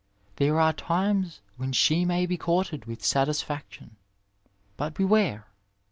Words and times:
There 0.37 0.59
are 0.59 0.73
times 0.73 1.41
when 1.57 1.73
she 1.73 2.05
may 2.05 2.25
be 2.25 2.35
courted 2.35 2.85
with 2.85 3.05
satisfaction, 3.05 3.97
but 4.75 4.95
beware 4.95 5.45